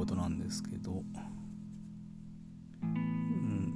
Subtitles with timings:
[0.00, 1.02] ことなんですけど、
[2.82, 3.74] うん。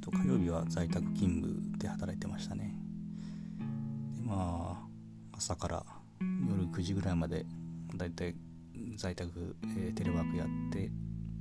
[0.00, 2.74] と火曜日は在宅勤務で働いてましたね。
[4.16, 4.76] でま
[5.32, 5.86] あ朝から
[6.20, 7.46] 夜9時ぐらいまで
[7.94, 8.34] だいたい
[8.96, 10.90] 在宅、えー、テレワークやってっ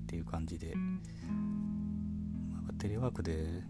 [0.06, 3.64] ていう感じで、まあ、テレワークで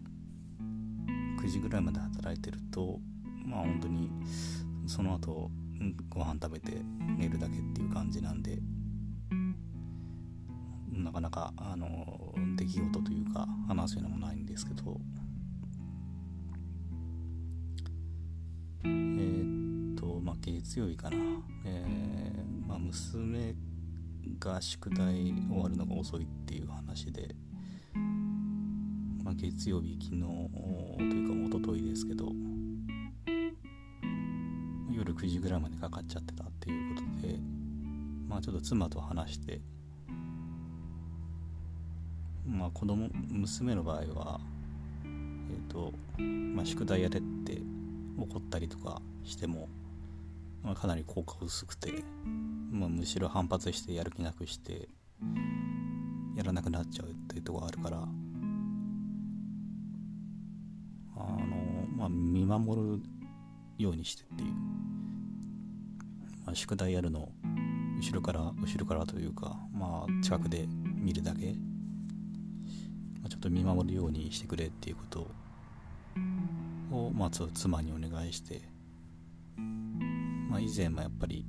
[1.42, 3.00] 9時ぐらいまで働いてると
[3.46, 4.12] まあ本当に
[4.86, 5.50] その後
[6.10, 6.82] ご飯食べて
[7.18, 8.60] 寝るだけっていう感じなんで。
[11.16, 15.00] かなかあの出来事というか話すようなもないんですけど。
[18.84, 21.16] えー、っとまあ月曜日かな、
[21.66, 23.56] えー、まあ、娘
[24.40, 27.34] が宿題終わるのが遅いっていう話で、
[29.24, 32.32] まあ、月曜日昨日というか一昨日ですけど。
[34.92, 37.40] 夜9時ぐらいまでかかっちゃってたっていうことで。
[38.28, 39.62] まあちょっと妻と話して。
[42.48, 44.40] まあ子供娘の場合は
[45.04, 47.62] え、ー、とまあ宿題やれって
[48.18, 49.68] 怒ったりとかしても、
[50.64, 51.92] まあ、かなり効果薄くて、
[52.72, 54.88] まあ、むしろ反発してやる気なくして
[56.36, 58.02] やらなくなっちゃうっていうとこがあるからあ
[61.20, 61.26] の
[61.96, 63.02] まあ見守る
[63.78, 64.52] ようにしてっていう。
[66.46, 67.30] まあ、宿題やるの
[68.00, 71.56] 後ろから後ろからというかまあ近くで見るだけ、
[73.26, 75.28] まあ、ちょっと見守るようにしてくれっていうこと
[76.92, 78.62] をまあ妻にお願いして、
[80.48, 81.44] まあ、以前もやっぱり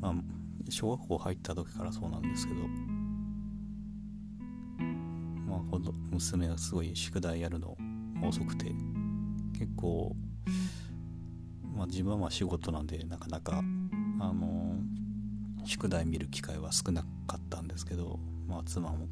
[0.00, 0.14] まあ
[0.70, 2.60] 小学校入った時からそうなんですけど
[5.48, 5.60] まあ
[6.12, 7.76] 娘がすごい宿題やるの
[8.22, 8.66] 遅くて
[9.58, 10.14] 結構
[11.74, 13.60] まあ、自分は仕事なんでなかなか、
[14.20, 14.76] あの、
[15.64, 19.08] 宿題見る機会は少なかったんですけど、まあ、妻も、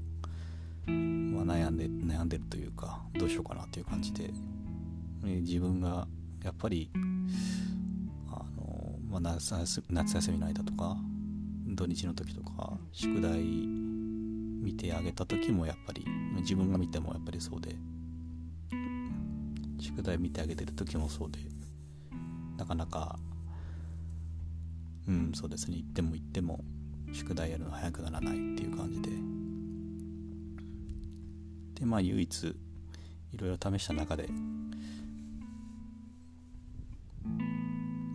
[0.87, 4.31] まあ、悩んで悩んでるというかどうしようかなという感じで、
[5.23, 6.07] 自分が
[6.43, 6.91] やっぱり、
[8.29, 9.55] あの、まあ、夏
[9.91, 10.97] 夏休みの間とか
[11.67, 13.43] 土日の時とか宿題
[14.63, 16.05] 見てあげた時もやっぱり
[16.41, 17.77] 自分が見てもやっぱりそうで
[19.81, 21.39] 宿題見てあげてる時もそうで
[22.57, 23.19] なかなか
[25.09, 26.65] うんそうですね行っても行っても
[27.13, 29.11] 宿題やるの早くならないっていう感じで
[31.83, 32.55] でまあ唯一い
[33.37, 34.29] ろいろ試した中で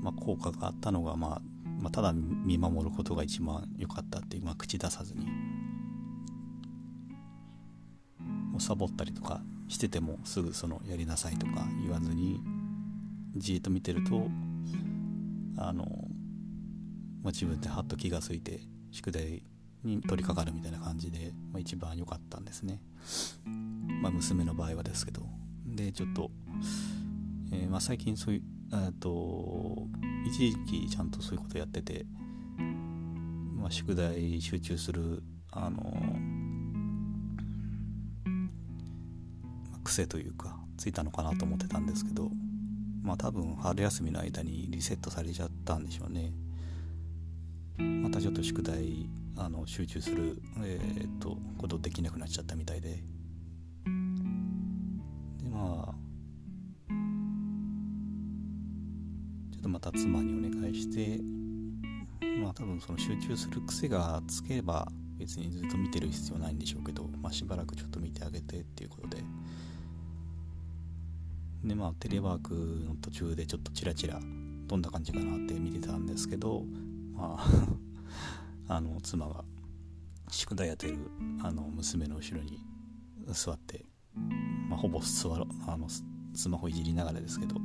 [0.02, 1.42] まあ効果があったのが、まあ、
[1.82, 5.26] まあただ見守ることが一番良かったっていう、まあ、口出さずに
[8.52, 12.40] もうサボったりとかしててもすぐそのやりなさいとか言わずに
[13.36, 14.30] じっと見てると
[15.58, 15.84] あの、
[17.22, 18.62] まあ、自分でハッと気が付いて
[18.92, 19.44] 宿題
[19.84, 22.80] に取り掛かるみたいな感じで、まあ、一番良かったんですね、
[24.02, 25.28] まあ、娘の場合はですけど。
[25.66, 26.32] でちょっと、
[27.52, 28.42] えー、まあ、最近そういう
[28.74, 29.88] えと
[30.26, 32.06] 一時期ちゃんとそういうことやってて、
[33.56, 35.78] まあ、宿題集中するあの、
[39.72, 42.30] ま、癖というかついたのかなと思ってたんですけど
[43.04, 46.34] まあ多分春休みの間にリセットされちゃったんでしょうね。
[47.78, 49.08] またちょっと宿題
[49.38, 53.04] あの集中する、えー、っとことできなくなっちゃったみたいで。
[55.38, 55.94] でまあ
[59.52, 61.22] ちょっとまた妻にお願いして
[62.42, 64.88] まあ多分その集中する癖がつけば
[65.18, 69.24] 別にずっと見てる必要ないんでしょうけど、まあ、しばらくちょっと見てあげてっていうことで。
[71.64, 72.54] でまあテレワーク
[72.88, 74.20] の途中でちょっとチラチラ
[74.68, 76.64] どんな感じかなって見てたんですけど
[77.14, 77.48] まあ
[78.68, 79.44] あの妻が
[80.30, 80.98] 宿題やってる
[81.42, 82.60] あの娘の後ろに
[83.28, 83.86] 座って、
[84.70, 85.88] まあ、ほぼ座ろあの
[86.34, 87.56] スマホいじりながらですけど、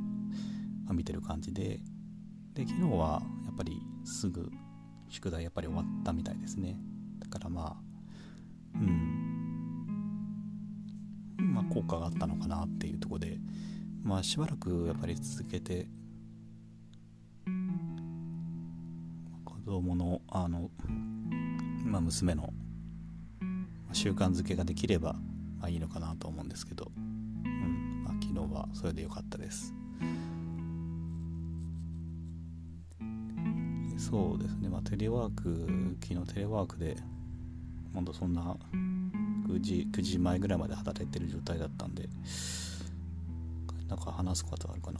[0.89, 1.79] あ、見てる感じで
[2.53, 4.49] で昨日はやっぱりすぐ
[5.09, 6.77] 宿題やっぱり終わったみたいですね。
[7.19, 7.75] だからまあ
[8.75, 9.33] うん。
[11.37, 13.37] まあ効果があったのかなっていうとこで
[14.03, 15.87] まあしばらくやっぱり続けて
[19.65, 20.69] 子供のあの、
[21.85, 22.53] まあ、娘の
[23.93, 25.13] 習慣づけができれば、
[25.59, 29.73] まあ、いいのかなと思うんですけど、うんまあ、昨日はそれでよかったです。
[33.97, 34.67] そうですね。
[34.67, 36.97] まあテレワーク昨日テレワークで
[37.93, 38.57] 本当そんな
[39.47, 42.09] 9時 ,9 時前ぐらいまで働いてる状態だったんで
[43.87, 44.99] なんか話すことあるかな。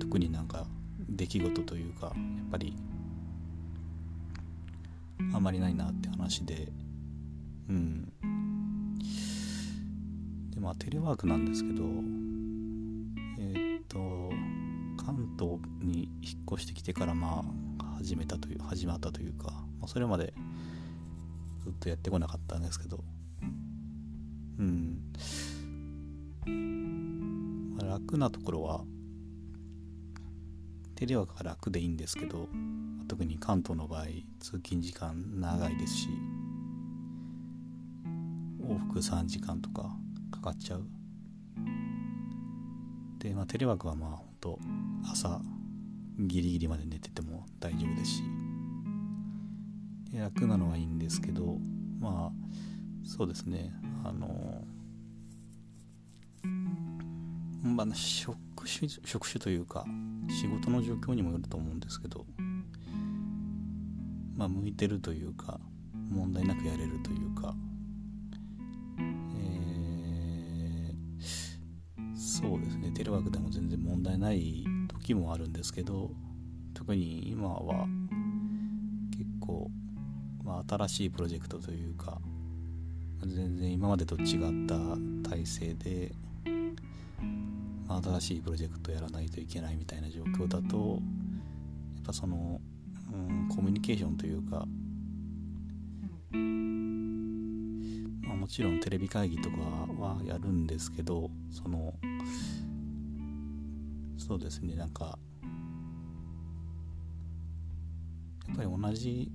[0.00, 0.66] 特になんか
[1.08, 2.14] 出来事というかやっ
[2.50, 2.76] ぱり
[5.32, 6.72] あんまりないなって話で。
[7.68, 8.12] うん。
[10.50, 11.82] でまあテレワークなんですけど
[13.38, 14.30] えー、っと
[15.04, 17.44] 関東に引っ越してきてからま
[17.78, 19.50] あ始めたという始まったというか、
[19.80, 20.34] まあ、それまで
[21.62, 23.02] ずっとやってこなかったんですけど。
[24.58, 24.98] うん。
[27.84, 28.84] 楽なところは
[30.94, 32.48] テレワークが楽でいいんですけど
[33.08, 34.04] 特に関東の場合
[34.40, 36.08] 通勤時間長いですし
[38.62, 39.90] 往復3時間とか
[40.30, 40.86] かかっちゃう。
[43.18, 44.58] で、まあ、テレワークはまあ本当
[45.10, 45.40] 朝
[46.18, 48.22] ギリギリまで寝てても大丈夫ですし
[50.14, 51.58] 楽なのはいいんですけど
[52.00, 53.72] まあそうですね
[54.04, 54.64] あの
[57.64, 58.36] まあ、職
[58.68, 59.84] 種職種というか
[60.28, 62.24] 仕事の状況にもよると思うんですけど
[64.36, 65.60] まあ向いてるというか
[66.10, 67.54] 問題なくやれるというか、
[69.36, 72.90] えー、そうですね。
[72.90, 76.10] テレワークでも全然問題ない時もあるんですけど
[76.74, 77.86] 特に今は
[79.16, 79.70] 結構、
[80.44, 82.20] まあ、新しいプロジェクトというか
[83.26, 84.76] 全然今までと違った
[85.28, 86.12] 体制で
[87.88, 91.00] 新しいプロジェクトやらないといけないみたいな状況だと
[91.96, 92.60] やっぱその、
[93.12, 94.66] うん、コミュニケーションというか、
[98.26, 99.56] まあ、もちろんテレビ会議とか
[99.98, 101.94] はやるんですけどその
[104.16, 105.18] そうですねなんか
[108.48, 109.30] やっぱり同じ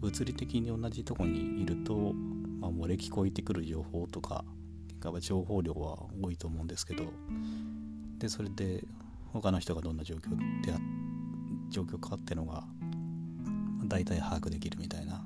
[0.00, 2.12] 物理的に同じとこにいると、
[2.60, 4.44] まあ、漏れ聞こえてくる情報とか
[5.20, 7.04] 情報量は多いと思うんですけど
[8.18, 8.84] でそれで
[9.32, 10.30] 他の人がどんな状況
[10.64, 10.78] であ
[11.70, 12.64] 状況かっていうのが
[13.86, 15.22] 大体把握できるみたいな。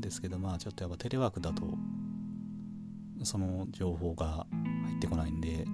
[0.00, 1.76] ですけどまあちょっとやっぱテレワークだと
[3.24, 4.46] その情報が
[4.84, 5.64] 入ってこないんで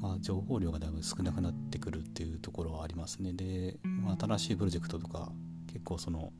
[0.00, 3.32] まあ情報量がだいぶ少なくなってくるっていうところはありますね。
[3.32, 5.30] で、まあ、新しいプロジェクトとか
[5.68, 6.32] 結構その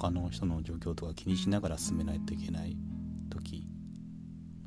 [0.00, 2.74] 他の人の状況とか気にしながら進めないといけない
[3.28, 3.68] 時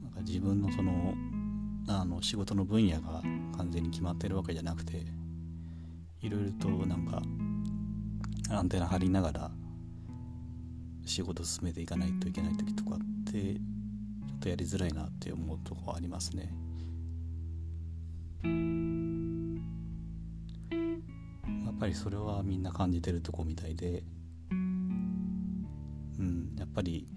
[0.04, 1.16] なんか自分のその
[1.88, 3.24] あの仕事の分野が
[3.58, 5.08] 完全に決まってるわけじゃなくて
[6.22, 7.24] いろいろとなんか
[8.56, 9.52] アンテナ張りながら
[11.04, 13.00] 仕事進めていかないといけない時とかっ
[13.32, 13.60] てちょ
[14.36, 16.54] っとやりづらいなって思うとこありますね。
[21.66, 24.04] やっぱりそれはみんな感じてるとこみたいで
[26.58, 27.08] やっぱり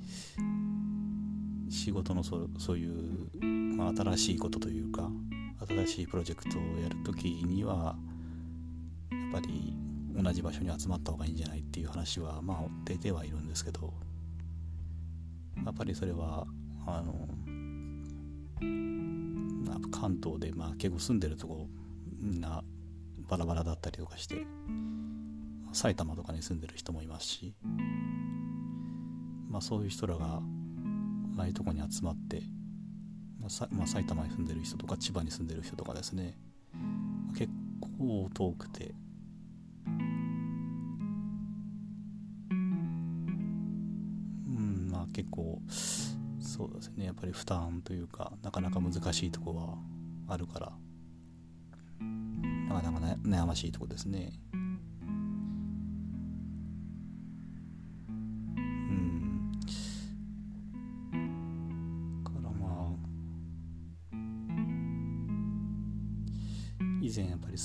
[1.68, 3.44] 仕事のそそういう、
[3.76, 5.10] まあ、新しいことというか
[5.68, 7.96] 新しいプロジェクトをやるときには
[9.10, 9.74] やっぱり
[10.14, 13.92] 同じ場所に集まった方がいいんじゃないっていう話はまあ出てはいるんですけど
[15.64, 16.46] やっぱりそれは
[16.86, 17.28] あの
[19.90, 21.68] 関東でまあ結構住んでるとこ
[22.20, 22.62] みんな
[23.28, 24.46] バラバラだったりとかして
[25.72, 27.54] 埼玉とかに住んでる人もいますし
[29.56, 30.42] まあ、そういう人らが
[31.38, 32.42] ああいうとこに集まって、
[33.40, 36.36] まあまあ、埼玉に住んでる人とか千葉に住んでる人とかですね。
[37.38, 37.50] 結
[37.98, 38.94] 構遠くて。
[39.88, 39.92] う
[44.52, 45.58] んまあ結構
[46.38, 47.06] そうですね。
[47.06, 49.78] やっぱり負担というかなかなか難しいとこは
[50.28, 50.72] あるから
[52.68, 54.34] なかなか悩ましいとこですね。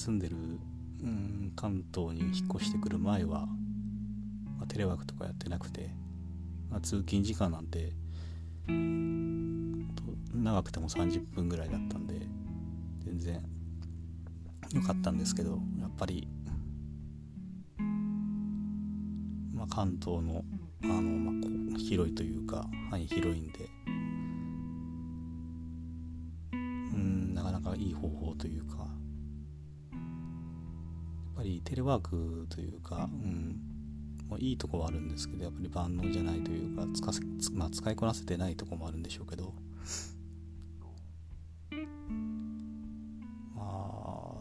[0.02, 0.36] 住んでる、
[1.04, 3.46] うん、関東に引っ越してくる前は、
[4.58, 5.92] まあ、テレワークとかやってなくて、
[6.72, 7.94] まあ、通勤時間なんて
[10.34, 12.16] 長くても30分ぐらいだったんで
[13.06, 13.44] 全然
[14.74, 16.28] 良かったんですけどやっぱり、
[19.54, 20.44] まあ、関東の
[20.84, 21.32] あの、ま
[21.76, 23.70] あ、広いというか範囲広いんで
[26.54, 28.21] うんなかなかいい方法
[31.62, 33.60] りテレワークというか、うん、
[34.28, 37.12] もういいとこはあるんですけどやっぱり万能じゃないというか使
[37.54, 39.54] まあ、使いこなせてないとこもあるんでしょうけど。
[43.56, 44.32] まあ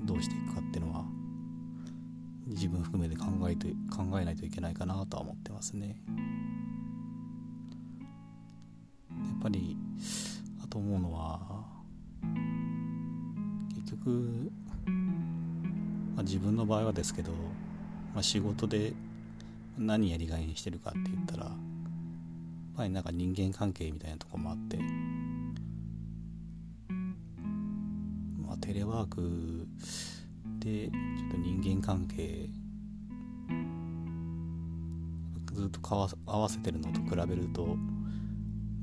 [0.00, 1.04] どうしていくかっていうのは
[2.46, 6.00] 自分含めて考えて考えないといけないかなとは思ってますね。
[9.10, 9.76] やっぱり
[10.62, 11.64] あと思うのは
[13.74, 14.50] 結局
[16.26, 17.30] 自分の場合はですけど、
[18.12, 18.92] まあ、仕事で
[19.78, 21.54] 何やりがいにしてるかって言ったらやっ
[22.76, 24.76] ぱりなんか人間関係みたいなとこもあって
[28.44, 29.68] まあテレワーク
[30.58, 32.48] でちょっと人間関係
[35.52, 35.80] ずっと
[36.26, 37.76] 合わせてるのと比べると、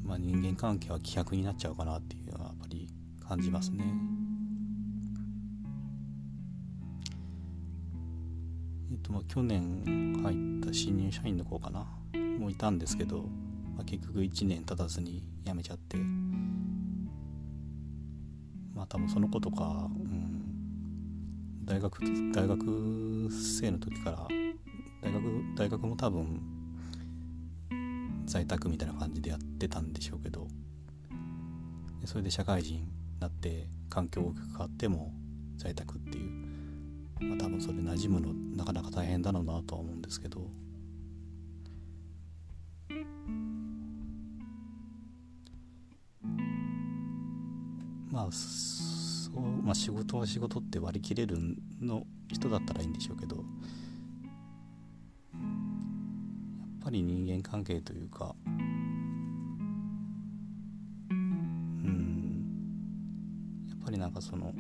[0.06, 2.88] まあ、人間関係は希薄になっちゃうかなっていうのはやっぱり
[3.28, 4.13] 感じますね。
[9.04, 9.84] とまあ去年
[10.24, 11.86] 入った新入社員の子かな
[12.40, 13.20] もいたんですけど、
[13.76, 15.98] まあ、結局1年経たずに辞めちゃって
[18.74, 22.00] まあ多分その子とか、うん、大学
[22.34, 24.28] 大学生の時から
[25.02, 25.24] 大学
[25.56, 26.42] 大学も多分
[28.26, 30.48] 在宅みたいな感じでやってたんでしょうけど
[32.06, 32.88] それで社会人に
[33.20, 35.14] なって環境が変わっても
[35.58, 36.43] 在宅っていう、
[37.30, 40.50] まあ、多分それ馴染むのなかなか大変だろうなとは思うんですけど。
[48.12, 51.38] まあそうまあ仕事は仕事って割り切れる
[51.82, 53.38] の人だったらいいんでしょうけど。
[53.38, 53.46] やっ
[56.84, 58.36] ぱり人間関係というか。
[61.10, 62.46] うん。
[63.70, 64.54] やっぱりなんかその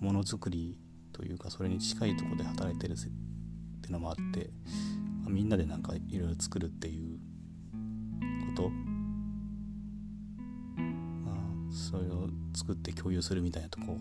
[0.00, 0.78] ものづくり
[1.12, 3.10] というかそれに近いところで働いてるってい
[3.88, 4.50] うのもあって、
[5.26, 7.18] あ、みんなでなんかいろいろ作るっていう
[8.56, 8.68] こと
[11.24, 13.96] まあそれを作って共有するみたいなとこ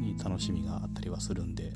[0.00, 1.72] に楽しみがあったりはするんで。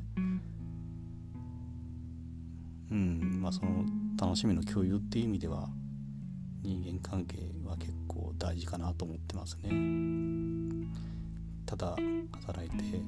[2.90, 3.84] うんまあその
[4.20, 5.68] 楽しみの共有っていう意味では
[6.62, 10.88] 人間関係は結構大事かなと思ってますね
[11.66, 11.96] ただ
[12.32, 13.00] 働いて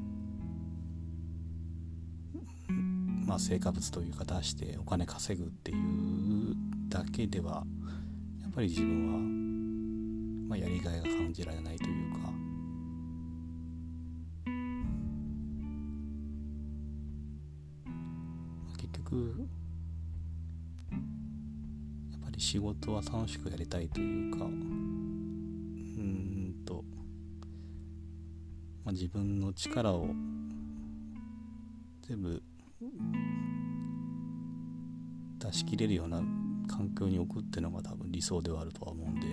[3.33, 6.55] まあ成果物というか出してお金稼ぐっていう
[6.91, 7.65] だけでは
[8.43, 12.19] やっぱり自分は、まあ、やりがいが感じられないというか。
[18.77, 19.49] 結局
[22.11, 26.85] やっぱり仕事は楽しくやりたいというかうんと、
[28.85, 30.11] まあ、自分の力を
[32.07, 32.43] 全部
[35.43, 36.23] 出し切れるような
[36.69, 39.27] 環境に置くっていうのが多分理想ではあるとは思うんで、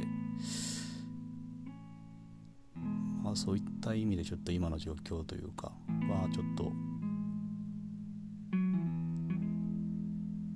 [3.23, 6.71] まあ、そういった意味でちょっと今の状況というかはちょっと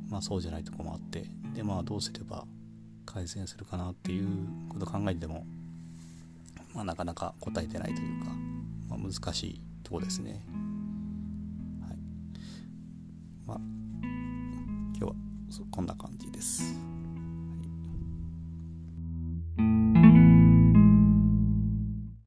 [0.10, 2.45] まあそうじゃないとこもあってでまあどうすれば
[3.05, 4.27] 改善するかなっていう
[4.69, 5.45] ことを考えても、
[6.74, 8.31] まあ、なかなか答えてないというか、
[8.89, 10.41] まあ、難しいとこですね。
[11.81, 11.98] はい
[13.45, 13.60] まあ、
[15.72, 16.92] こんな感じです。